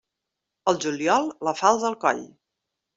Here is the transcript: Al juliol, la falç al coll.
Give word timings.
Al 0.71 0.79
juliol, 0.87 1.31
la 1.51 1.57
falç 1.63 1.89
al 1.93 2.01
coll. 2.07 2.27